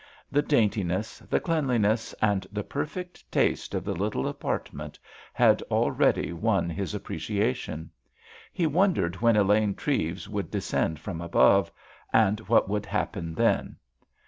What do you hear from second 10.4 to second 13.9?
descend from above, and what would happen then.